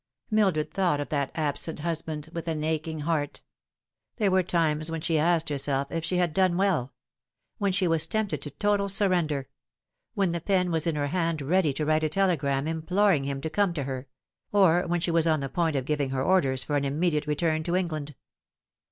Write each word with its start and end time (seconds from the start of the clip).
Mildred 0.31 0.71
thought 0.73 0.99
of 0.99 1.09
that 1.09 1.29
absent 1.35 1.81
husband 1.81 2.27
with 2.33 2.47
an 2.47 2.63
aching 2.63 3.01
heart. 3.01 3.43
There 4.15 4.31
were 4.31 4.41
times 4.41 4.89
when 4.89 5.01
she 5.01 5.19
asked 5.19 5.49
herself 5.49 5.91
if 5.91 6.03
she 6.03 6.17
had 6.17 6.33
done 6.33 6.57
well 6.57 6.91
when 7.59 7.71
she 7.71 7.87
was 7.87 8.07
tempted 8.07 8.41
to 8.41 8.49
total 8.49 8.89
surrender 8.89 9.47
when 10.15 10.31
the 10.31 10.41
pen 10.41 10.71
was 10.71 10.87
in 10.87 10.95
her 10.95 11.09
hand 11.09 11.39
ready 11.43 11.71
to 11.73 11.85
write 11.85 12.03
a 12.03 12.09
telegram 12.09 12.67
imploring 12.67 13.25
him 13.25 13.41
to 13.41 13.49
come 13.51 13.75
to 13.75 13.83
her 13.83 14.07
or 14.51 14.87
when 14.87 15.01
she 15.01 15.11
was 15.11 15.27
on 15.27 15.39
the 15.39 15.49
point 15.49 15.75
of 15.75 15.85
giving 15.85 16.09
her 16.09 16.23
orders 16.23 16.63
for 16.63 16.77
an 16.77 16.83
immediate 16.83 17.27
return 17.27 17.61
to 17.61 17.75
England. 17.75 18.15